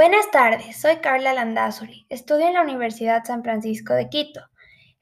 Buenas 0.00 0.30
tardes, 0.30 0.80
soy 0.80 0.96
Carla 0.96 1.34
Landazuri, 1.34 2.06
estudio 2.08 2.48
en 2.48 2.54
la 2.54 2.62
Universidad 2.62 3.22
San 3.22 3.42
Francisco 3.42 3.92
de 3.92 4.08
Quito. 4.08 4.40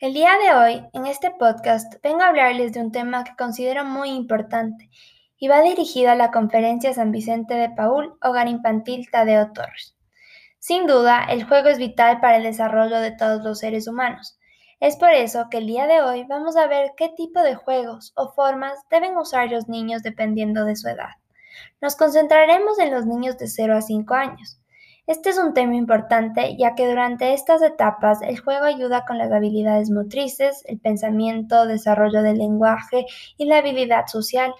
El 0.00 0.12
día 0.12 0.32
de 0.38 0.54
hoy, 0.56 0.88
en 0.92 1.06
este 1.06 1.30
podcast, 1.30 1.94
vengo 2.02 2.22
a 2.22 2.26
hablarles 2.26 2.72
de 2.72 2.80
un 2.80 2.90
tema 2.90 3.22
que 3.22 3.36
considero 3.38 3.84
muy 3.84 4.10
importante 4.10 4.90
y 5.38 5.46
va 5.46 5.62
dirigido 5.62 6.10
a 6.10 6.16
la 6.16 6.32
Conferencia 6.32 6.92
San 6.94 7.12
Vicente 7.12 7.54
de 7.54 7.70
Paul, 7.70 8.18
Hogar 8.20 8.48
Infantil 8.48 9.08
Tadeo 9.08 9.52
Torres. 9.52 9.96
Sin 10.58 10.88
duda, 10.88 11.26
el 11.30 11.44
juego 11.44 11.68
es 11.68 11.78
vital 11.78 12.20
para 12.20 12.38
el 12.38 12.42
desarrollo 12.42 12.98
de 12.98 13.12
todos 13.12 13.44
los 13.44 13.60
seres 13.60 13.86
humanos. 13.86 14.36
Es 14.80 14.96
por 14.96 15.10
eso 15.10 15.46
que 15.48 15.58
el 15.58 15.68
día 15.68 15.86
de 15.86 16.02
hoy 16.02 16.24
vamos 16.24 16.56
a 16.56 16.66
ver 16.66 16.94
qué 16.96 17.08
tipo 17.08 17.40
de 17.42 17.54
juegos 17.54 18.12
o 18.16 18.32
formas 18.32 18.80
deben 18.90 19.16
usar 19.16 19.48
los 19.48 19.68
niños 19.68 20.02
dependiendo 20.02 20.64
de 20.64 20.74
su 20.74 20.88
edad. 20.88 21.12
Nos 21.80 21.94
concentraremos 21.94 22.80
en 22.80 22.90
los 22.90 23.06
niños 23.06 23.38
de 23.38 23.46
0 23.46 23.76
a 23.76 23.80
5 23.80 24.14
años. 24.14 24.58
Este 25.08 25.30
es 25.30 25.38
un 25.38 25.54
tema 25.54 25.74
importante 25.74 26.54
ya 26.58 26.74
que 26.74 26.86
durante 26.86 27.32
estas 27.32 27.62
etapas 27.62 28.20
el 28.20 28.38
juego 28.38 28.66
ayuda 28.66 29.06
con 29.06 29.16
las 29.16 29.32
habilidades 29.32 29.90
motrices, 29.90 30.62
el 30.66 30.78
pensamiento, 30.80 31.66
desarrollo 31.66 32.20
del 32.20 32.36
lenguaje 32.36 33.06
y 33.38 33.46
la 33.46 33.56
habilidad 33.56 34.06
social. 34.06 34.52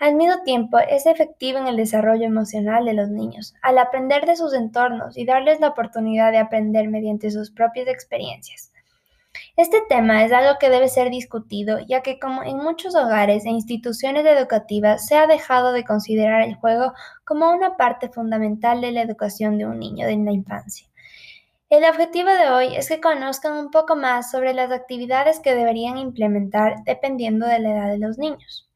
Al 0.00 0.16
mismo 0.16 0.42
tiempo 0.42 0.80
es 0.80 1.06
efectivo 1.06 1.60
en 1.60 1.68
el 1.68 1.76
desarrollo 1.76 2.24
emocional 2.24 2.84
de 2.86 2.94
los 2.94 3.08
niños, 3.08 3.54
al 3.62 3.78
aprender 3.78 4.26
de 4.26 4.34
sus 4.34 4.52
entornos 4.52 5.16
y 5.16 5.26
darles 5.26 5.60
la 5.60 5.68
oportunidad 5.68 6.32
de 6.32 6.38
aprender 6.38 6.88
mediante 6.88 7.30
sus 7.30 7.52
propias 7.52 7.86
experiencias. 7.86 8.73
Este 9.56 9.80
tema 9.88 10.24
es 10.24 10.32
algo 10.32 10.58
que 10.58 10.68
debe 10.68 10.88
ser 10.88 11.10
discutido, 11.10 11.78
ya 11.86 12.02
que 12.02 12.18
como 12.18 12.42
en 12.42 12.56
muchos 12.56 12.96
hogares 12.96 13.44
e 13.44 13.50
instituciones 13.50 14.26
educativas 14.26 15.06
se 15.06 15.16
ha 15.16 15.28
dejado 15.28 15.72
de 15.72 15.84
considerar 15.84 16.42
el 16.42 16.56
juego 16.56 16.92
como 17.24 17.52
una 17.52 17.76
parte 17.76 18.08
fundamental 18.08 18.80
de 18.80 18.90
la 18.90 19.02
educación 19.02 19.56
de 19.56 19.66
un 19.66 19.78
niño 19.78 20.08
en 20.08 20.24
la 20.24 20.32
infancia. 20.32 20.88
El 21.70 21.84
objetivo 21.84 22.30
de 22.30 22.48
hoy 22.48 22.74
es 22.74 22.88
que 22.88 23.00
conozcan 23.00 23.56
un 23.56 23.70
poco 23.70 23.94
más 23.94 24.28
sobre 24.28 24.54
las 24.54 24.72
actividades 24.72 25.38
que 25.38 25.54
deberían 25.54 25.98
implementar 25.98 26.82
dependiendo 26.84 27.46
de 27.46 27.60
la 27.60 27.70
edad 27.70 27.90
de 27.92 27.98
los 27.98 28.18
niños. 28.18 28.68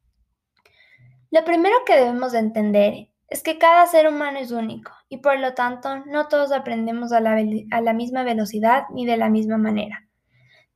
Lo 1.32 1.44
primero 1.44 1.74
que 1.86 1.96
debemos 1.96 2.30
de 2.30 2.38
entender 2.38 3.08
es 3.28 3.42
que 3.42 3.58
cada 3.58 3.84
ser 3.86 4.06
humano 4.06 4.38
es 4.38 4.52
único 4.52 4.92
y 5.08 5.16
por 5.16 5.40
lo 5.40 5.54
tanto 5.54 6.04
no 6.06 6.28
todos 6.28 6.52
aprendemos 6.52 7.10
a 7.10 7.18
la, 7.18 7.36
a 7.72 7.80
la 7.80 7.92
misma 7.94 8.22
velocidad 8.22 8.84
ni 8.94 9.06
de 9.06 9.16
la 9.16 9.28
misma 9.28 9.58
manera. 9.58 10.07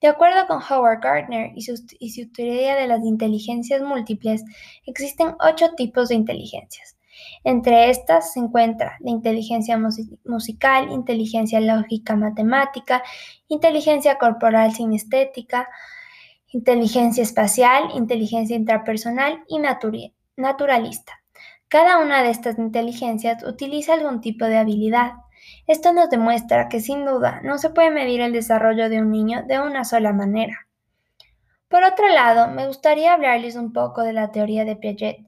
De 0.02 0.08
acuerdo 0.08 0.48
con 0.48 0.60
Howard 0.60 1.00
Gardner 1.00 1.52
y 1.54 1.62
su, 1.62 2.32
teoría 2.32 2.74
de 2.74 2.88
las 2.88 3.04
inteligencias 3.04 3.80
múltiples, 3.82 4.42
existen 4.84 5.36
ocho 5.38 5.74
tipos 5.76 6.08
de 6.08 6.16
inteligencias. 6.16 6.96
Entre 7.44 7.88
estas 7.88 8.32
se 8.32 8.40
encuentra 8.40 8.96
la 8.98 9.12
inteligencia 9.12 9.78
musical, 10.24 10.90
inteligencia 10.90 11.60
lógica 11.60 12.16
matemática, 12.16 13.04
inteligencia 13.46 14.18
corporal 14.18 14.72
sinestética, 14.72 15.68
inteligencia 16.48 17.22
espacial, 17.22 17.90
inteligencia 17.94 18.56
intrapersonal 18.56 19.44
y 19.46 19.60
naturalista. 20.36 21.22
Cada 21.68 22.00
una 22.00 22.24
de 22.24 22.30
estas 22.30 22.58
inteligencias 22.58 23.44
utiliza 23.44 23.94
algún 23.94 24.20
tipo 24.20 24.46
de 24.46 24.58
habilidad. 24.58 25.12
Esto 25.66 25.92
nos 25.92 26.10
demuestra 26.10 26.68
que 26.68 26.80
sin 26.80 27.04
duda 27.04 27.40
no 27.44 27.56
se 27.56 27.70
puede 27.70 27.90
medir 27.90 28.20
el 28.20 28.32
desarrollo 28.32 28.88
de 28.88 29.00
un 29.00 29.10
niño 29.10 29.44
de 29.46 29.60
una 29.60 29.84
sola 29.84 30.12
manera. 30.12 30.66
Por 31.68 31.84
otro 31.84 32.08
lado, 32.08 32.48
me 32.48 32.66
gustaría 32.66 33.14
hablarles 33.14 33.56
un 33.56 33.72
poco 33.72 34.02
de 34.02 34.12
la 34.12 34.32
teoría 34.32 34.64
de 34.64 34.76
Piaget, 34.76 35.20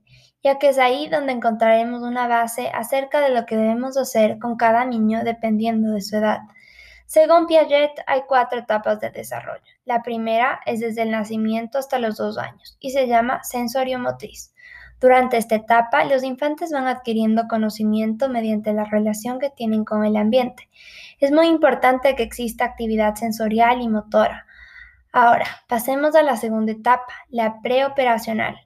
ya 0.42 0.58
que 0.58 0.68
es 0.68 0.78
ahí 0.78 1.08
donde 1.08 1.32
encontraremos 1.32 2.02
una 2.02 2.26
base 2.26 2.68
acerca 2.68 3.20
de 3.20 3.30
lo 3.30 3.46
que 3.46 3.56
debemos 3.56 3.96
hacer 3.96 4.38
con 4.38 4.56
cada 4.56 4.84
niño 4.84 5.24
dependiendo 5.24 5.92
de 5.92 6.02
su 6.02 6.16
edad. 6.16 6.40
Según 7.06 7.46
Piaget, 7.46 7.92
hay 8.06 8.22
cuatro 8.26 8.58
etapas 8.58 8.98
de 9.00 9.10
desarrollo. 9.10 9.62
La 9.84 10.02
primera 10.02 10.60
es 10.66 10.80
desde 10.80 11.02
el 11.02 11.12
nacimiento 11.12 11.78
hasta 11.78 11.98
los 11.98 12.16
dos 12.16 12.38
años 12.38 12.76
y 12.80 12.90
se 12.90 13.06
llama 13.06 13.42
sensorio 13.44 13.98
motriz. 13.98 14.52
Durante 15.00 15.36
esta 15.36 15.56
etapa, 15.56 16.04
los 16.04 16.22
infantes 16.22 16.70
van 16.72 16.86
adquiriendo 16.86 17.48
conocimiento 17.48 18.28
mediante 18.28 18.72
la 18.72 18.84
relación 18.84 19.38
que 19.38 19.50
tienen 19.50 19.84
con 19.84 20.04
el 20.04 20.16
ambiente. 20.16 20.68
Es 21.20 21.30
muy 21.30 21.46
importante 21.48 22.14
que 22.16 22.22
exista 22.22 22.64
actividad 22.64 23.14
sensorial 23.14 23.80
y 23.82 23.88
motora. 23.88 24.46
Ahora, 25.12 25.46
pasemos 25.68 26.14
a 26.14 26.22
la 26.22 26.36
segunda 26.36 26.72
etapa, 26.72 27.12
la 27.28 27.60
preoperacional, 27.62 28.56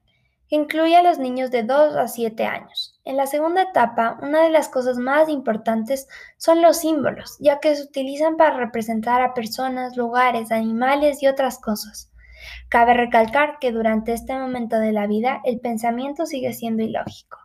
que 0.49 0.57
incluye 0.57 0.97
a 0.97 1.03
los 1.03 1.19
niños 1.19 1.51
de 1.51 1.63
2 1.63 1.97
a 1.97 2.09
7 2.09 2.47
años. 2.47 2.99
En 3.05 3.17
la 3.17 3.27
segunda 3.27 3.63
etapa, 3.63 4.19
una 4.23 4.43
de 4.43 4.51
las 4.51 4.69
cosas 4.69 4.97
más 4.97 5.29
importantes 5.29 6.09
son 6.37 6.63
los 6.63 6.79
símbolos, 6.79 7.37
ya 7.39 7.61
que 7.61 7.75
se 7.75 7.83
utilizan 7.83 8.37
para 8.37 8.57
representar 8.57 9.21
a 9.21 9.35
personas, 9.35 9.97
lugares, 9.97 10.51
animales 10.51 11.23
y 11.23 11.27
otras 11.27 11.59
cosas. 11.59 12.11
Cabe 12.69 12.95
recalcar 12.95 13.59
que 13.61 13.73
durante 13.73 14.13
este 14.13 14.35
momento 14.35 14.79
de 14.79 14.93
la 14.93 15.07
vida 15.07 15.41
el 15.45 15.61
pensamiento 15.61 16.27
sigue 16.27 16.53
siendo 16.53 16.83
ilógico. 16.83 17.39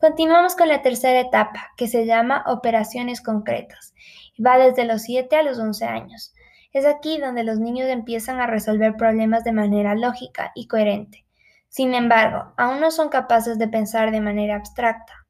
Continuamos 0.00 0.56
con 0.56 0.68
la 0.68 0.82
tercera 0.82 1.20
etapa, 1.20 1.72
que 1.76 1.88
se 1.88 2.06
llama 2.06 2.44
operaciones 2.46 3.20
concretas, 3.20 3.94
y 4.36 4.42
va 4.42 4.58
desde 4.58 4.84
los 4.84 5.02
7 5.02 5.36
a 5.36 5.42
los 5.42 5.58
11 5.58 5.84
años. 5.84 6.34
Es 6.72 6.86
aquí 6.86 7.18
donde 7.18 7.44
los 7.44 7.58
niños 7.58 7.88
empiezan 7.88 8.40
a 8.40 8.46
resolver 8.46 8.96
problemas 8.96 9.44
de 9.44 9.52
manera 9.52 9.94
lógica 9.94 10.52
y 10.54 10.68
coherente. 10.68 11.24
Sin 11.68 11.94
embargo, 11.94 12.52
aún 12.56 12.80
no 12.80 12.90
son 12.90 13.08
capaces 13.08 13.58
de 13.58 13.68
pensar 13.68 14.10
de 14.10 14.20
manera 14.20 14.56
abstracta. 14.56 15.26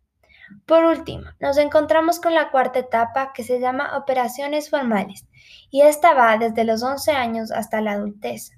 Por 0.67 0.85
último, 0.85 1.25
nos 1.41 1.59
encontramos 1.59 2.21
con 2.21 2.35
la 2.35 2.51
cuarta 2.51 2.79
etapa 2.79 3.33
que 3.35 3.43
se 3.43 3.61
llama 3.61 3.97
operaciones 3.99 4.71
formales, 4.71 5.27
y 5.71 5.83
esta 5.83 6.15
va 6.15 6.39
desde 6.39 6.65
los 6.65 6.83
11 6.83 7.13
años 7.13 7.51
hasta 7.51 7.81
la 7.81 7.93
adultez 7.93 8.58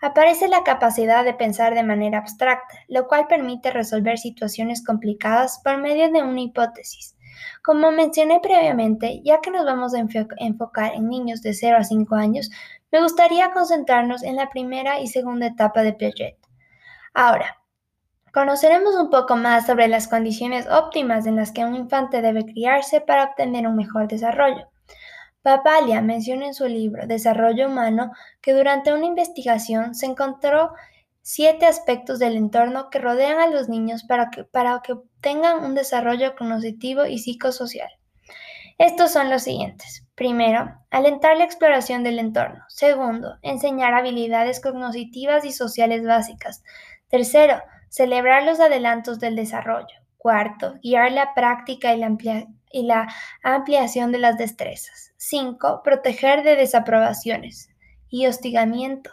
aparece 0.00 0.48
la 0.48 0.64
capacidad 0.64 1.24
de 1.24 1.34
pensar 1.34 1.74
de 1.74 1.82
manera 1.82 2.18
abstracta, 2.18 2.74
lo 2.88 3.06
cual 3.06 3.26
permite 3.26 3.70
resolver 3.70 4.18
situaciones 4.18 4.84
complicadas 4.84 5.60
por 5.62 5.78
medio 5.78 6.10
de 6.10 6.22
una 6.22 6.40
hipótesis. 6.40 7.16
Como 7.62 7.92
mencioné 7.92 8.40
previamente, 8.40 9.20
ya 9.22 9.40
que 9.40 9.50
nos 9.50 9.64
vamos 9.64 9.94
a 9.94 10.00
enfocar 10.00 10.94
en 10.94 11.08
niños 11.08 11.42
de 11.42 11.54
0 11.54 11.76
a 11.78 11.84
5 11.84 12.14
años, 12.14 12.50
me 12.90 13.02
gustaría 13.02 13.52
concentrarnos 13.52 14.22
en 14.22 14.36
la 14.36 14.48
primera 14.48 15.00
y 15.00 15.06
segunda 15.06 15.46
etapa 15.46 15.82
de 15.82 15.92
Piaget. 15.92 16.38
Ahora, 17.14 17.58
conoceremos 18.32 18.94
un 18.94 19.10
poco 19.10 19.36
más 19.36 19.66
sobre 19.66 19.88
las 19.88 20.08
condiciones 20.08 20.66
óptimas 20.68 21.26
en 21.26 21.36
las 21.36 21.52
que 21.52 21.64
un 21.64 21.74
infante 21.74 22.22
debe 22.22 22.44
criarse 22.44 23.00
para 23.00 23.24
obtener 23.24 23.66
un 23.66 23.76
mejor 23.76 24.08
desarrollo. 24.08 24.69
Papalia 25.42 26.02
menciona 26.02 26.46
en 26.46 26.54
su 26.54 26.66
libro 26.66 27.06
Desarrollo 27.06 27.68
Humano 27.68 28.12
que 28.42 28.52
durante 28.52 28.92
una 28.92 29.06
investigación 29.06 29.94
se 29.94 30.06
encontró 30.06 30.72
siete 31.22 31.66
aspectos 31.66 32.18
del 32.18 32.36
entorno 32.36 32.90
que 32.90 32.98
rodean 32.98 33.40
a 33.40 33.46
los 33.46 33.68
niños 33.68 34.04
para 34.04 34.30
que, 34.30 34.44
para 34.44 34.80
que 34.82 34.96
tengan 35.20 35.64
un 35.64 35.74
desarrollo 35.74 36.34
cognitivo 36.36 37.06
y 37.06 37.18
psicosocial. 37.18 37.90
Estos 38.78 39.12
son 39.12 39.30
los 39.30 39.42
siguientes. 39.42 40.06
Primero, 40.14 40.74
alentar 40.90 41.36
la 41.36 41.44
exploración 41.44 42.02
del 42.02 42.18
entorno. 42.18 42.64
Segundo, 42.68 43.36
enseñar 43.42 43.94
habilidades 43.94 44.60
cognitivas 44.60 45.44
y 45.44 45.52
sociales 45.52 46.04
básicas. 46.04 46.62
Tercero, 47.08 47.60
celebrar 47.88 48.44
los 48.44 48.60
adelantos 48.60 49.20
del 49.20 49.36
desarrollo. 49.36 49.99
Cuarto, 50.20 50.74
guiar 50.82 51.12
la 51.12 51.32
práctica 51.32 51.94
y 51.94 52.82
la, 52.82 53.08
ampliación 53.42 54.12
de 54.12 54.18
las 54.18 54.36
destrezas. 54.36 55.14
5. 55.16 55.80
Proteger 55.82 56.42
de 56.42 56.56
desaprobaciones 56.56 57.70
y 58.10 58.26
hostigamiento. 58.26 59.10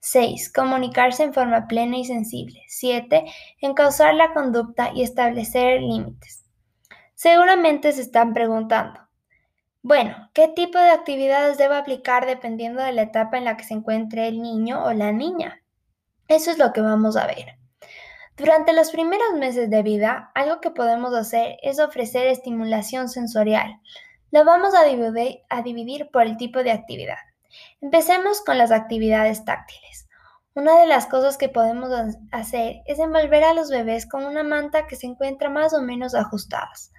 6. 0.00 0.52
Comunicarse 0.52 1.22
en 1.22 1.32
forma 1.32 1.66
plena 1.66 1.96
y 1.96 2.04
sensible. 2.04 2.60
7. 2.68 3.24
Encauzar 3.62 4.14
la 4.14 4.34
conducta 4.34 4.90
y 4.94 5.02
establecer 5.02 5.80
límites. 5.80 6.44
Seguramente 7.14 7.92
se 7.92 8.02
están 8.02 8.34
preguntando, 8.34 9.00
bueno, 9.80 10.28
¿qué 10.34 10.48
tipo 10.48 10.78
de 10.78 10.90
actividades 10.90 11.56
debo 11.56 11.72
aplicar 11.72 12.26
dependiendo 12.26 12.82
de 12.82 12.92
la 12.92 13.02
etapa 13.02 13.38
en 13.38 13.46
la 13.46 13.56
que 13.56 13.64
se 13.64 13.72
encuentre 13.72 14.28
el 14.28 14.42
niño 14.42 14.84
o 14.84 14.92
la 14.92 15.10
niña? 15.10 15.62
Eso 16.28 16.50
es 16.50 16.58
lo 16.58 16.74
que 16.74 16.82
vamos 16.82 17.16
a 17.16 17.26
ver. 17.26 17.59
Durante 18.40 18.72
los 18.72 18.90
primeros 18.90 19.34
meses 19.34 19.68
de 19.68 19.82
vida, 19.82 20.30
algo 20.34 20.62
que 20.62 20.70
podemos 20.70 21.12
hacer 21.12 21.58
es 21.60 21.78
ofrecer 21.78 22.26
estimulación 22.26 23.10
sensorial. 23.10 23.82
Lo 24.30 24.46
vamos 24.46 24.72
a 24.74 24.82
dividir, 25.62 26.10
por 26.10 26.22
el 26.22 26.38
tipo 26.38 26.62
de 26.62 26.70
actividad. 26.70 27.18
Empecemos 27.82 28.40
con 28.40 28.56
las 28.56 28.70
actividades 28.70 29.44
táctiles. 29.44 30.08
Una 30.54 30.80
de 30.80 30.86
las 30.86 31.04
cosas 31.04 31.36
que 31.36 31.50
podemos 31.50 31.90
hacer 32.32 32.76
es 32.86 32.98
envolver 32.98 33.44
a 33.44 33.52
los 33.52 33.68
bebés 33.68 34.06
con 34.06 34.24
una 34.24 34.42
manta 34.42 34.86
que 34.86 34.96
se 34.96 35.06
encuentra 35.06 35.50
más 35.50 35.74
o 35.74 35.82
menos 35.82 36.14
ajustadas, 36.14 36.94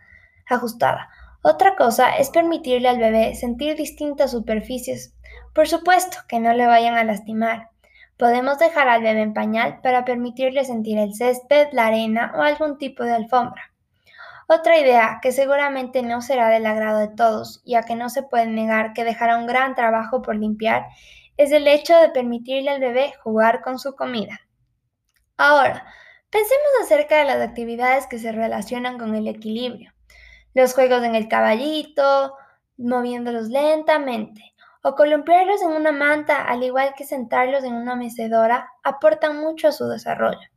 ajustada. 0.47 1.09
Otra 1.41 1.75
cosa 1.75 2.17
es 2.17 2.29
permitirle 2.29 2.87
al 2.87 2.99
bebé 2.99 3.33
sentir 3.33 3.75
distintas 3.75 4.29
superficies. 4.29 5.15
Por 5.55 5.67
supuesto 5.67 6.19
que 6.27 6.39
no 6.39 6.53
le 6.53 6.67
vayan 6.67 6.93
a 6.93 7.03
lastimar. 7.03 7.71
Podemos 8.21 8.59
dejar 8.59 8.87
al 8.87 9.01
bebé 9.01 9.23
en 9.23 9.33
pañal 9.33 9.81
para 9.81 10.05
permitirle 10.05 10.63
sentir 10.63 10.99
el 10.99 11.15
césped, 11.15 11.69
la 11.71 11.87
arena 11.87 12.31
o 12.37 12.43
algún 12.43 12.77
tipo 12.77 13.03
de 13.03 13.13
alfombra. 13.13 13.73
Otra 14.47 14.77
idea 14.77 15.17
que 15.23 15.31
seguramente 15.31 16.03
no 16.03 16.21
será 16.21 16.49
del 16.49 16.67
agrado 16.67 16.99
de 16.99 17.07
todos, 17.07 17.63
ya 17.65 17.81
que 17.81 17.95
no 17.95 18.09
se 18.09 18.21
puede 18.21 18.45
negar 18.45 18.93
que 18.93 19.03
dejará 19.03 19.39
un 19.39 19.47
gran 19.47 19.73
trabajo 19.73 20.21
por 20.21 20.35
limpiar, 20.35 20.85
es 21.35 21.51
el 21.51 21.67
hecho 21.67 21.99
de 21.99 22.09
permitirle 22.09 22.69
al 22.69 22.79
bebé 22.79 23.11
jugar 23.23 23.61
con 23.61 23.79
su 23.79 23.95
comida. 23.95 24.39
Ahora, 25.35 25.83
pensemos 26.29 26.69
acerca 26.83 27.17
de 27.17 27.25
las 27.25 27.41
actividades 27.41 28.05
que 28.05 28.19
se 28.19 28.31
relacionan 28.31 28.99
con 28.99 29.15
el 29.15 29.27
equilibrio. 29.27 29.93
Los 30.53 30.75
juegos 30.75 31.01
en 31.01 31.15
el 31.15 31.27
caballito, 31.27 32.35
moviéndolos 32.77 33.47
lentamente, 33.47 34.50
o 34.83 34.95
columpiarlos 34.95 35.61
en 35.61 35.69
una 35.69 35.91
manta, 35.91 36.43
al 36.43 36.63
igual 36.63 36.93
que 36.95 37.05
sentarlos 37.05 37.63
en 37.63 37.73
una 37.73 37.95
mecedora, 37.95 38.69
aportan 38.83 39.39
mucho 39.39 39.67
a 39.67 39.71
su 39.71 39.87
desarrollo. 39.87 40.47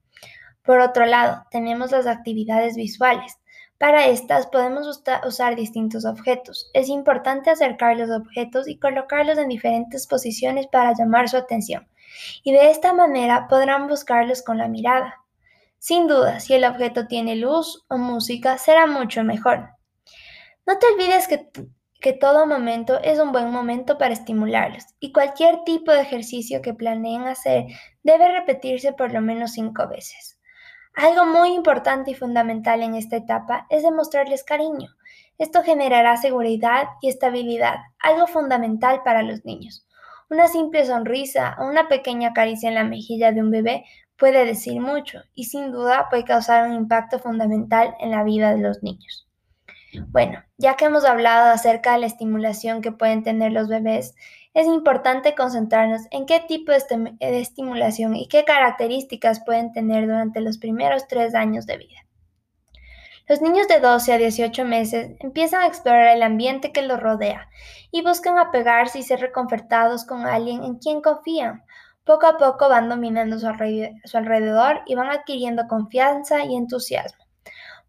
Por 0.65 0.81
otro 0.81 1.05
lado, 1.05 1.45
tenemos 1.51 1.93
las 1.93 2.07
actividades 2.07 2.75
visuales. 2.75 3.39
Para 3.77 4.07
estas 4.07 4.47
podemos 4.47 4.87
usar 5.27 5.57
distintos 5.57 6.05
objetos. 6.07 6.71
Es 6.73 6.89
importante 6.89 7.51
acercar 7.51 7.97
los 7.99 8.09
objetos 8.09 8.67
y 8.69 8.79
colocarlos 8.79 9.37
en 9.37 9.49
diferentes 9.49 10.07
posiciones 10.07 10.67
para 10.69 10.95
llamar 10.95 11.29
su 11.29 11.37
atención, 11.37 11.87
y 12.43 12.53
de 12.53 12.71
esta 12.71 12.93
manera 12.93 13.47
podrán 13.49 13.89
buscarlos 13.89 14.43
con 14.43 14.59
la 14.59 14.69
mirada. 14.69 15.21
Sin 15.79 16.07
duda, 16.07 16.41
si 16.41 16.55
el 16.55 16.65
objeto 16.65 17.09
tiene 17.09 17.37
luz 17.37 17.85
o 17.89 17.99
música, 17.99 18.57
será 18.57 18.87
mucho 18.87 19.23
mejor. 19.23 19.69
No 20.67 20.79
te 20.79 20.87
olvides 20.87 21.29
que, 21.29 21.51
que 22.05 22.13
todo 22.13 22.47
momento 22.47 23.01
es 23.03 23.19
un 23.19 23.33
buen 23.33 23.51
momento 23.51 23.97
para 23.97 24.13
estimularlos, 24.13 24.85
y 25.01 25.11
cualquier 25.11 25.65
tipo 25.65 25.91
de 25.91 26.03
ejercicio 26.03 26.61
que 26.61 26.75
planeen 26.75 27.23
hacer 27.23 27.65
debe 28.03 28.31
repetirse 28.31 28.93
por 28.93 29.11
lo 29.11 29.23
menos 29.23 29.53
cinco 29.53 29.89
veces. 29.89 30.39
Algo 30.95 31.25
muy 31.25 31.55
importante 31.55 32.11
y 32.11 32.15
fundamental 32.15 32.83
en 32.83 32.95
esta 32.95 33.17
etapa 33.17 33.67
es 33.71 33.85
demostrarles 33.85 34.45
cariño. 34.45 34.91
Esto 35.39 35.63
generará 35.63 36.19
seguridad 36.19 36.89
y 37.01 37.09
estabilidad, 37.09 37.77
algo 38.01 38.27
fundamental 38.27 39.01
para 39.03 39.23
los 39.23 39.47
niños. 39.47 39.87
Una 40.29 40.49
simple 40.49 40.85
sonrisa 40.85 41.57
o 41.59 41.67
una 41.67 41.89
pequeña 41.89 42.35
caricia 42.35 42.69
en 42.69 42.75
la 42.75 42.85
mejilla 42.85 43.33
de 43.33 43.41
un 43.41 43.51
bebé 43.51 43.87
puede 44.19 44.45
decir 44.45 44.79
mucho 44.79 45.21
y 45.35 45.45
sin 45.45 45.73
duda 45.73 46.09
puede 46.11 46.25
causar 46.25 46.69
un 46.69 46.75
impacto 46.75 47.19
fundamental 47.19 47.95
en 47.99 48.11
la 48.11 48.25
vida 48.25 48.55
de 48.55 48.61
los 48.61 48.83
niños. 48.83 49.27
Bueno, 50.09 50.43
ya 50.59 50.77
que 50.77 50.87
hemos 50.87 51.05
hablado 51.05 51.51
acerca 51.51 51.93
de 51.93 51.99
la 51.99 52.07
estimulación 52.07 52.83
que 52.83 52.93
pueden 52.93 53.23
tener 53.23 53.53
los 53.53 53.69
bebés, 53.69 54.15
es 54.55 54.67
importante 54.67 55.35
concentrarnos 55.35 56.03
en 56.11 56.27
qué 56.27 56.41
tipo 56.41 56.73
de, 56.73 57.17
estimulación 57.21 58.15
y 58.15 58.29
qué 58.29 58.45
características 58.45 59.45
pueden 59.45 59.73
tener 59.73 60.07
durante 60.07 60.41
los 60.41 60.59
primeros 60.59 61.09
tres 61.09 61.35
años 61.35 61.67
de 61.67 61.79
vida. 61.79 62.01
Los 63.27 63.41
niños 63.41 63.67
de 63.69 63.81
12 63.81 64.13
a 64.13 64.19
18 64.19 64.65
meses 64.65 65.17
empiezan 65.21 65.63
a 65.63 65.67
explorar 65.67 66.15
el 66.15 66.23
ambiente 66.23 66.73
que 66.73 66.83
los 66.83 67.01
rodea 67.01 67.49
y 67.91 68.03
buscan 68.03 68.39
apegarse 68.39 68.99
y 68.99 69.03
ser 69.03 69.21
reconfortados 69.21 70.05
con 70.05 70.27
alguien 70.27 70.63
en 70.63 70.77
quien 70.77 71.01
confían. 71.01 71.65
Poco 72.05 72.27
a 72.27 72.37
poco 72.37 72.69
van 72.69 72.89
dominando 72.91 73.39
su 73.39 73.47
alrededor 73.49 74.83
y 74.87 74.95
van 74.95 75.09
adquiriendo 75.09 75.67
confianza 75.69 76.45
y 76.45 76.55
entusiasmo. 76.55 77.24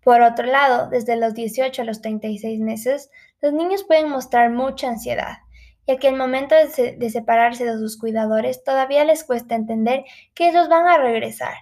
Por 0.06 0.22
otro 0.22 0.46
lado, 0.46 0.88
desde 0.90 1.18
los 1.18 1.34
18 1.34 1.81
a 1.81 1.86
los 1.86 2.02
36 2.02 2.62
meses, 2.62 3.12
los 3.42 3.52
niños 3.52 3.84
pueden 3.84 4.07
mostrar 4.07 4.52
mucha 4.52 4.88
ansiedad 4.88 5.40
ya 5.88 5.98
que 5.98 6.07
al 6.07 6.16
momento 6.16 6.56
de, 6.56 7.10
separarse 7.10 7.66
de 7.66 7.78
sus 7.78 7.98
cuidadores 7.98 8.63
todavía 8.63 9.04
les 9.04 9.24
cuesta 9.24 9.56
entender 9.56 10.04
que 10.34 10.50
ellos 10.50 10.68
van 10.68 10.88
a 10.88 10.98
regresar. 10.98 11.54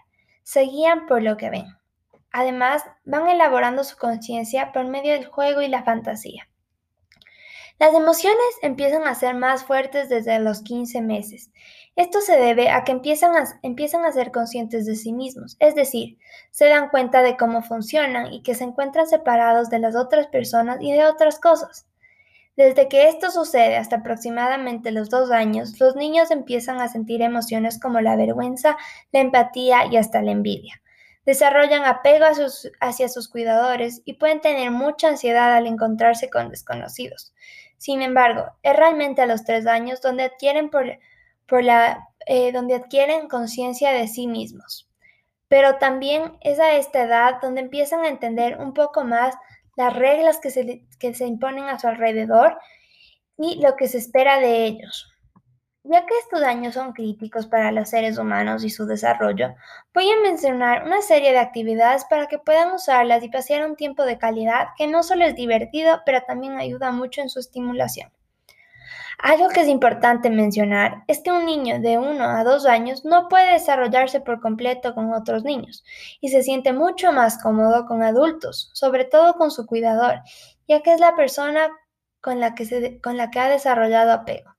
Se 0.44 0.62
guían 0.62 1.06
por 1.07 1.22
lo 1.22 1.38
que 1.38 1.50
ven. 1.50 1.66
Además, 2.31 2.84
van 3.04 3.28
elaborando 3.30 3.84
su 3.84 3.98
conciencia 3.98 4.72
por 4.72 4.88
medio 4.88 5.13
del 5.13 5.25
juego 5.25 5.62
y 5.62 5.68
la 5.68 5.84
fantasía. 5.84 6.50
Las 7.80 7.94
emociones 7.94 8.40
empiezan 8.62 9.07
a 9.07 9.16
ser 9.16 9.36
más 9.36 9.66
fuertes 9.66 10.07
desde 10.07 10.40
los 10.40 10.62
15 10.62 11.01
meses. 11.01 11.51
Esto 11.95 12.22
se 12.22 12.38
debe 12.38 12.69
a 12.69 12.84
que 12.84 12.92
empiezan 12.92 13.36
a, 13.36 13.60
empiezan 13.62 14.04
a 14.04 14.12
ser 14.12 14.31
conscientes 14.31 14.86
de 14.88 14.95
sí 14.95 15.13
mismos, 15.13 15.57
es 15.60 15.75
decir, 15.75 16.18
se 16.50 16.68
dan 16.68 16.90
cuenta 16.90 17.22
de 17.22 17.38
cómo 17.38 17.62
funcionan 17.62 18.34
y 18.34 18.42
que 18.42 18.56
se 18.56 18.63
encuentran 18.63 19.07
separados 19.07 19.69
de 19.69 19.78
las 19.78 19.95
otras 19.95 20.28
personas 20.28 20.78
y 20.81 20.92
de 20.92 21.06
otras 21.06 21.40
cosas. 21.40 21.86
Desde 22.56 22.88
que 22.88 23.10
esto 23.10 23.31
sucede 23.31 23.78
hasta 23.78 23.98
aproximadamente 23.98 24.92
los 24.92 25.10
dos 25.10 25.31
años, 25.31 25.80
los 25.80 25.95
niños 25.95 26.31
empiezan 26.31 26.81
a 26.81 26.88
sentir 26.88 27.22
emociones 27.22 27.80
como 27.80 28.00
la 28.01 28.16
vergüenza, 28.16 28.78
la 29.12 29.22
empatía 29.22 29.86
y 29.92 29.98
hasta 29.98 30.22
la 30.22 30.31
envidia. 30.31 30.81
Desarrollan 31.25 31.86
apego 31.86 32.25
hacia 32.81 33.10
sus 33.10 33.30
cuidadores 33.30 34.01
y 34.04 34.16
pueden 34.16 34.42
tener 34.42 34.72
mucha 34.72 35.10
ansiedad 35.10 35.56
al 35.56 35.68
encontrarse 35.68 36.30
con 36.30 36.50
desconocidos. 36.50 37.34
Sin 37.78 38.01
embargo, 38.01 38.45
es 38.62 38.75
realmente 38.75 39.22
a 39.22 39.25
los 39.25 39.44
tres 39.45 39.66
años 39.66 40.01
donde 40.01 40.24
adquieren, 40.24 40.69
eh, 42.25 42.51
donde 42.51 42.75
adquieren 42.75 43.28
conciencia 43.28 43.92
de 43.92 44.07
sí 44.07 44.28
mismos. 44.28 44.90
Pero 45.48 45.78
también 45.78 46.38
es 46.42 46.60
a 46.60 46.74
esta 46.74 47.04
edad 47.04 47.42
donde 47.42 47.62
empiezan 47.62 48.01
a 48.01 48.10
entender 48.10 48.57
un 48.60 48.74
poco 48.74 49.04
más 49.04 49.36
las 49.75 49.95
reglas 49.95 50.40
que 50.40 50.50
se, 50.50 50.86
que 51.00 51.13
se 51.13 51.25
imponen 51.25 51.66
a 51.66 51.80
su 51.80 51.88
alrededor 51.88 52.57
y 53.38 53.62
lo 53.62 53.75
que 53.75 53.88
se 53.88 53.98
espera 53.98 54.40
de 54.40 54.66
ellos. 54.66 55.13
Ya 55.86 56.06
que 56.06 56.18
estos 56.18 56.42
años 56.44 56.75
son 56.75 56.94
críticos 56.94 57.45
para 57.45 57.72
los 57.74 57.90
seres 57.90 58.18
humanos 58.18 58.63
y 58.63 58.69
su 58.69 58.86
desarrollo, 58.86 59.54
voy 59.94 60.10
a 60.10 60.22
mencionar 60.22 60.86
una 60.86 61.01
serie 61.01 61.34
de 61.34 61.40
actividades 61.40 62.06
para 62.06 62.28
que 62.28 62.40
puedan 62.40 62.72
usarlas 62.72 63.22
y 63.22 63.30
pasear 63.30 63.69
un 63.69 63.75
tiempo 63.75 64.06
de 64.06 64.18
calidad 64.18 64.69
que 64.78 64.88
no 64.88 65.04
solo 65.04 65.25
es 65.25 65.36
divertido, 65.36 66.01
pero 66.06 66.22
también 66.22 66.56
ayuda 66.56 66.92
mucho 66.92 67.19
en 67.19 67.30
su 67.30 67.40
estimulación. 67.40 68.10
Algo 69.19 69.50
que 69.50 69.62
es 69.62 69.68
importante 69.68 70.30
mencionar 70.30 71.04
es 71.07 71.21
que 71.21 71.31
un 71.31 71.45
niño 71.45 71.80
de 71.80 71.98
1 71.98 72.24
a 72.24 72.44
2 72.44 72.65
años 72.65 73.06
no 73.06 73.27
puede 73.30 73.54
desarrollarse 73.54 74.21
por 74.21 74.42
completo 74.42 74.94
con 74.94 75.13
otros 75.13 75.44
niños 75.44 75.83
y 76.19 76.30
se 76.30 76.44
siente 76.44 76.74
mucho 76.74 77.12
más 77.12 77.42
cómodo 77.42 77.86
con 77.86 78.04
adultos, 78.04 78.71
sobre 78.74 79.06
todo 79.06 79.36
con 79.36 79.51
su 79.51 79.65
cuidador, 79.65 80.21
ya 80.68 80.81
que 80.81 80.94
es 80.94 81.00
la 81.00 81.15
persona 81.15 81.69
con 82.21 82.39
la 82.39 82.56
que, 82.56 83.00
con 83.01 83.18
la 83.18 83.30
que 83.30 83.39
ha 83.39 83.50
desarrollado 83.50 84.12
apego. 84.12 84.56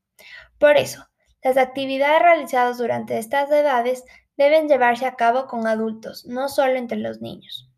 Por 0.59 0.77
eso, 0.77 1.07
las 1.43 1.57
actividades 1.57 2.23
realizadas 2.23 2.79
durante 2.79 3.19
estas 3.19 3.51
edades 3.51 4.05
deben 4.37 4.69
llevarse 4.69 5.07
a 5.07 5.15
cabo 5.15 5.47
con 5.47 5.67
adultos, 5.67 6.25
no 6.27 6.49
solo 6.49 6.75
entre 6.75 6.99
los 6.99 7.21
niños. 7.21 7.71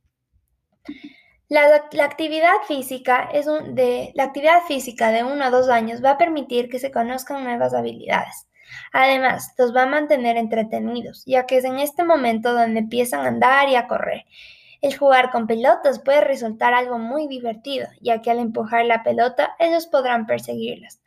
La, 1.49 1.77
actividad 2.03 2.57
física 2.67 3.29
es 3.33 3.47
de, 3.47 4.11
la 4.15 4.25
actividad 4.25 4.63
física 4.67 5.13
de 5.13 5.23
uno 5.23 5.45
a 5.45 5.51
dos 5.51 5.69
años 5.69 6.05
va 6.05 6.13
a 6.13 6.19
permitir 6.19 6.69
que 6.69 6.81
se 6.81 6.91
conozcan 6.91 7.45
nuevas 7.45 7.73
habilidades. 7.73 8.49
Además, 8.93 9.55
los 9.57 9.75
va 9.75 9.83
a 9.83 9.87
mantener 9.87 10.37
entretenidos, 10.37 11.23
ya 11.25 11.47
que 11.47 11.59
es 11.59 11.65
en 11.65 11.79
este 11.79 12.03
momento 12.03 12.53
donde 12.53 12.81
empiezan 12.81 13.21
a 13.21 13.29
andar 13.29 13.69
y 13.69 13.77
a 13.77 13.87
correr. 13.87 14.25
El 14.81 14.97
jugar 14.99 15.31
con 15.31 15.47
pelotas 15.47 16.01
puede 16.01 16.21
resultar 16.21 16.75
algo 16.75 16.99
muy 16.99 17.29
divertido, 17.29 17.87
ya 18.01 18.23
que 18.23 18.31
al 18.33 18.41
empujar 18.41 18.85
la 18.85 19.05
pelota 19.05 19.55
ellos 19.61 19.87
podrán 19.87 20.27
perseguirlas. 20.27 21.01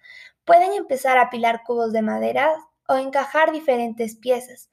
Pueden 0.45 0.71
empezar 0.71 1.17
a 1.17 1.23
apilar 1.23 1.63
cubos 1.63 1.91
de 1.91 2.01
madera 2.01 2.49
o 2.87 2.95
encajar 2.95 3.51
diferentes 3.51 4.15
piezas, 4.15 4.69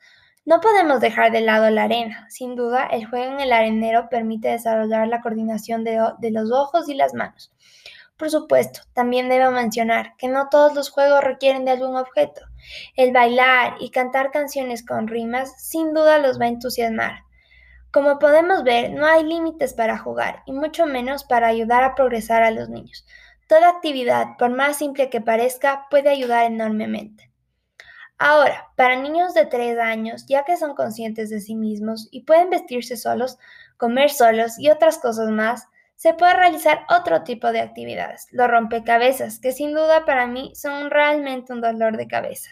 no 0.47 0.61
podemos 0.61 1.00
dejar 1.00 1.33
de 1.33 1.41
lado 1.41 1.69
la 1.71 1.83
arena. 1.83 2.26
Sin 2.31 2.55
duda, 2.55 2.87
el 2.87 3.05
juego 3.05 3.33
en 3.33 3.41
el 3.41 3.53
arenero 3.53 4.09
permite 4.09 4.47
desarrollar 4.49 5.09
la 5.09 5.21
coordinación 5.21 5.83
de, 5.83 5.99
los 6.31 6.53
ojos 6.53 6.88
y 6.88 6.95
las 6.95 7.15
manos. 7.15 7.53
Por 8.17 8.31
supuesto, 8.31 8.81
también 8.95 9.29
debo 9.29 9.50
mencionar 9.50 10.15
que 10.17 10.29
no 10.29 10.49
todos 10.49 10.73
los 10.73 10.88
juegos 10.88 11.25
requieren 11.25 11.65
de 11.65 11.73
algún 11.73 11.97
objeto. 11.97 12.43
El 12.95 13.12
bailar 13.12 13.75
y 13.81 13.91
cantar 13.91 14.31
canciones 14.31 14.87
con 14.87 15.09
rimas 15.09 15.53
sin 15.61 15.93
duda 15.93 16.19
los 16.19 16.41
va 16.41 16.45
a 16.45 16.49
entusiasmar. 16.49 17.25
Como 17.91 18.21
podemos 18.21 18.62
ver, 18.62 18.93
no 18.93 19.05
hay 19.05 19.25
límites 19.25 19.75
para 19.75 19.99
jugar 19.99 20.45
y 20.47 20.53
mucho 20.53 20.87
menos 20.87 21.25
para 21.25 21.49
ayudar 21.49 21.83
a 21.83 21.97
progresar 21.97 22.45
a 22.45 22.53
los 22.53 22.69
niños. 22.69 23.05
Toda 23.49 23.69
actividad, 23.69 24.37
por 24.38 24.50
más 24.50 24.76
simple 24.79 25.11
que 25.11 25.21
parezca, 25.21 25.87
puede 25.91 26.09
ayudar 26.09 26.45
enormemente. 26.45 27.33
Ahora, 28.18 28.70
para 28.76 28.96
niños 28.96 29.35
de 29.35 29.44
3 29.44 29.78
años, 29.78 30.25
ya 30.26 30.44
que 30.44 30.56
son 30.56 30.75
conscientes 30.75 31.28
de 31.28 31.40
sí 31.40 31.54
mismos 31.54 32.08
y 32.11 32.23
pueden 32.23 32.49
vestirse 32.49 32.96
solos, 32.96 33.38
comer 33.76 34.11
solos 34.11 34.58
y 34.58 34.70
otras 34.70 34.99
cosas 34.99 35.28
más, 35.28 35.68
se 35.96 36.14
puede 36.14 36.35
realizar 36.35 36.87
otro 36.90 37.23
tipo 37.25 37.52
de 37.52 37.61
actividades, 37.61 38.28
los 38.30 38.49
rompecabezas, 38.49 39.38
que 39.38 39.52
sin 39.52 39.73
duda 39.73 40.04
para 40.04 40.26
mí 40.26 40.52
son 40.54 40.90
realmente 40.90 41.52
un 41.52 41.61
dolor 41.61 41.96
de 41.96 42.06
cabeza, 42.06 42.50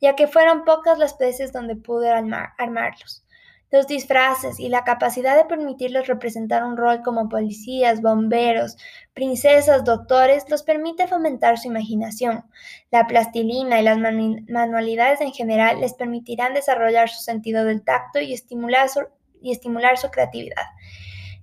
ya 0.00 0.16
que 0.16 0.26
fueron 0.26 0.64
pocas 0.64 0.98
las 0.98 1.16
veces 1.18 1.52
donde 1.52 1.76
pude 1.76 2.10
armarlos. 2.10 3.23
Los 3.70 3.86
disfraces 3.86 4.60
y 4.60 4.68
la 4.68 4.84
capacidad 4.84 5.36
de 5.36 5.46
permitirles 5.46 6.06
representar 6.06 6.64
un 6.64 6.76
rol 6.76 7.02
como 7.02 7.28
policías, 7.28 8.02
bomberos, 8.02 8.76
princesas, 9.14 9.84
doctores, 9.84 10.44
los 10.48 10.62
permite 10.62 11.08
fomentar 11.08 11.58
su 11.58 11.68
imaginación. 11.68 12.44
La 12.90 13.06
plastilina 13.06 13.80
y 13.80 13.84
las 13.84 13.98
manualidades 13.98 15.20
en 15.20 15.32
general 15.32 15.80
les 15.80 15.94
permitirán 15.94 16.54
desarrollar 16.54 17.08
su 17.08 17.22
sentido 17.22 17.64
del 17.64 17.82
tacto 17.82 18.20
y 18.20 18.32
estimular 18.32 18.88
su, 18.88 20.10
creatividad. 20.10 20.66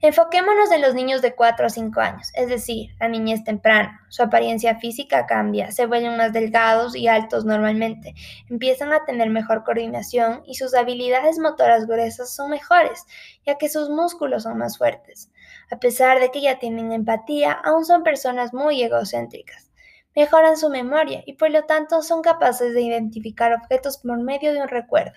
Enfoquémonos 0.03 0.72
en 0.72 0.81
los 0.81 0.96
niños 0.96 1.22
de 1.22 1.36
4 1.36 1.67
a 1.67 1.70
5 1.70 2.01
años, 2.01 2.31
es 2.34 2.50
decir, 2.50 2.96
la 3.00 3.08
niñez 3.08 3.43
temprana. 3.43 4.01
Su 4.10 4.24
apariencia 4.24 4.79
física 4.79 5.27
cambia, 5.27 5.72
se 5.72 5.86
vuelven 5.86 6.17
más 6.17 6.34
delgados 6.34 6.96
y 6.96 7.08
altos 7.08 7.46
normalmente, 7.46 8.15
empiezan 8.50 8.93
a 8.93 9.05
tener 9.05 9.29
mejor 9.29 9.63
coordinación 9.63 10.41
y 10.48 10.55
sus 10.55 10.74
habilidades 10.74 11.38
motoras 11.38 11.86
gruesas 11.86 12.34
son 12.34 12.50
mejores, 12.50 13.05
ya 13.46 13.60
que 13.60 13.70
sus 13.70 13.89
músculos 13.91 14.41
son 14.41 14.58
más 14.58 14.79
fuertes. 14.79 15.29
A 15.70 15.77
pesar 15.77 16.20
de 16.20 16.31
que 16.31 16.41
ya 16.41 16.58
tienen 16.58 16.91
empatía, 16.91 17.51
aún 17.51 17.86
son 17.86 18.01
personas 18.01 18.55
muy 18.55 18.81
egocéntricas. 18.81 19.71
Mejoran 20.15 20.58
su 20.58 20.70
memoria 20.70 21.24
y 21.25 21.34
por 21.34 21.51
lo 21.51 21.63
tanto 21.63 22.01
son 22.01 22.22
capaces 22.22 22.74
de 22.74 22.82
identificar 22.82 23.53
objetos 23.53 23.98
por 23.98 24.22
medio 24.22 24.53
de 24.53 24.62
un 24.62 24.68
recuerdo. 24.68 25.13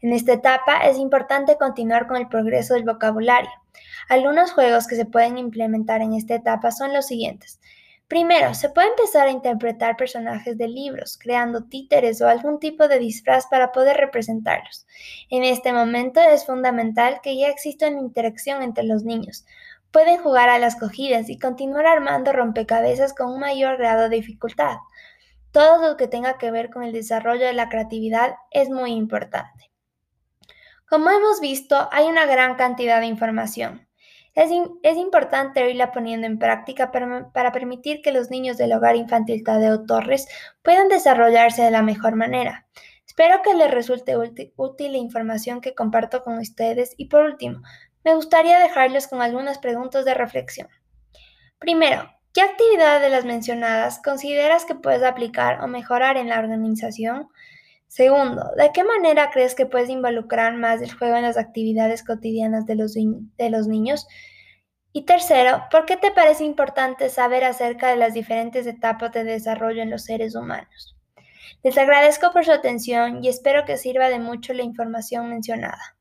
En 0.00 0.12
esta 0.12 0.32
etapa 0.32 0.78
es 0.86 0.98
importante 0.98 1.56
continuar 1.58 2.06
con 2.06 2.16
el 2.16 2.28
progreso 2.28 2.74
del 2.74 2.84
vocabulario. 2.84 3.50
Algunos 4.08 4.52
juegos 4.52 4.86
que 4.86 4.96
se 4.96 5.04
pueden 5.04 5.38
implementar 5.38 6.00
en 6.00 6.14
esta 6.14 6.34
etapa 6.34 6.70
son 6.70 6.92
los 6.92 7.06
siguientes. 7.06 7.60
Primero, 8.12 8.52
se 8.52 8.68
puede 8.68 8.88
empezar 8.88 9.26
a 9.26 9.30
interpretar 9.30 9.96
personajes 9.96 10.58
de 10.58 10.68
libros, 10.68 11.16
creando 11.18 11.64
títeres 11.64 12.20
o 12.20 12.28
algún 12.28 12.60
tipo 12.60 12.86
de 12.86 12.98
disfraz 12.98 13.46
para 13.46 13.72
poder 13.72 13.96
representarlos. 13.96 14.86
En 15.30 15.44
este 15.44 15.72
momento 15.72 16.20
es 16.20 16.44
fundamental 16.44 17.20
que 17.22 17.38
ya 17.38 17.48
exista 17.48 17.88
una 17.88 18.00
interacción 18.00 18.62
entre 18.62 18.84
los 18.84 19.04
niños. 19.04 19.46
Pueden 19.92 20.18
jugar 20.22 20.48
a 20.48 20.58
las 20.58 20.76
cogidas 20.76 21.28
y 21.28 21.38
continuar 21.38 21.86
armando 21.86 22.32
rompecabezas 22.32 23.14
con 23.14 23.30
un 23.30 23.40
mayor 23.40 23.76
grado 23.76 24.08
de 24.08 24.16
dificultad. 24.16 24.76
Todo 25.50 25.86
lo 25.86 25.96
que 25.98 26.08
tenga 26.08 26.38
que 26.38 26.50
ver 26.50 26.70
con 26.70 26.82
el 26.82 26.92
desarrollo 26.92 27.44
de 27.44 27.52
la 27.52 27.68
creatividad 27.68 28.36
es 28.50 28.70
muy 28.70 28.92
importante. 28.92 29.70
Como 30.88 31.10
hemos 31.10 31.40
visto, 31.40 31.88
hay 31.92 32.06
una 32.06 32.26
gran 32.26 32.56
cantidad 32.56 33.00
de 33.00 33.06
información. 33.06 33.86
Es, 34.34 34.50
importante 34.96 35.68
irla 35.68 35.92
poniendo 35.92 36.26
en 36.26 36.38
práctica 36.38 36.90
para, 36.90 37.52
permitir 37.52 38.00
que 38.00 38.12
los 38.12 38.30
niños 38.30 38.56
del 38.56 38.72
Hogar 38.72 38.96
Infantil 38.96 39.44
Tadeo 39.44 39.84
Torres 39.84 40.26
puedan 40.62 40.88
desarrollarse 40.88 41.62
de 41.62 41.70
la 41.70 41.82
mejor 41.82 42.16
manera. 42.16 42.66
Espero 43.06 43.42
que 43.42 43.52
les 43.52 43.70
resulte 43.70 44.16
útil 44.56 44.92
la 44.92 44.98
información 44.98 45.60
que 45.60 45.74
comparto 45.74 46.24
con 46.24 46.38
ustedes 46.38 46.94
y 46.96 47.06
por 47.06 47.24
último, 47.24 47.60
me 48.04 48.14
gustaría 48.14 48.58
dejarles 48.58 49.06
con 49.08 49.22
algunas 49.22 49.58
preguntas 49.58 50.04
de 50.04 50.14
reflexión. 50.14 50.68
Primero, 51.58 52.10
¿qué 52.32 52.42
actividad 52.42 53.00
de 53.00 53.10
las 53.10 53.24
mencionadas 53.24 54.00
consideras 54.02 54.64
que 54.64 54.74
puedes 54.74 55.02
aplicar 55.02 55.62
o 55.62 55.68
mejorar 55.68 56.16
en 56.16 56.28
la 56.28 56.38
organización? 56.38 57.28
Segundo, 57.86 58.50
¿de 58.56 58.70
qué 58.72 58.84
manera 58.84 59.30
crees 59.30 59.54
que 59.54 59.66
puedes 59.66 59.90
involucrar 59.90 60.54
más 60.54 60.80
el 60.80 60.92
juego 60.92 61.16
en 61.16 61.22
las 61.22 61.36
actividades 61.36 62.02
cotidianas 62.02 62.66
de 62.66 62.74
los, 62.74 62.94
de 62.94 63.50
los 63.50 63.68
niños? 63.68 64.08
Y 64.94 65.04
tercero, 65.04 65.64
¿por 65.70 65.86
qué 65.86 65.96
te 65.96 66.10
parece 66.10 66.44
importante 66.44 67.08
saber 67.10 67.44
acerca 67.44 67.88
de 67.88 67.96
las 67.96 68.12
diferentes 68.12 68.66
etapas 68.66 69.12
de 69.12 69.24
desarrollo 69.24 69.82
en 69.82 69.90
los 69.90 70.04
seres 70.04 70.34
humanos? 70.34 70.96
Les 71.62 71.78
agradezco 71.78 72.32
por 72.32 72.44
su 72.44 72.52
atención 72.52 73.22
y 73.22 73.28
espero 73.28 73.64
que 73.64 73.76
sirva 73.76 74.08
de 74.08 74.18
mucho 74.18 74.52
la 74.52 74.64
información 74.64 75.30
mencionada. 75.30 75.96